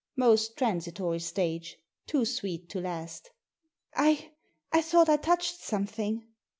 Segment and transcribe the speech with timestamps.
[0.15, 3.29] Most transitory stage— too sweet to last!
[3.93, 4.31] I—
[4.73, 6.25] I thought I touched something."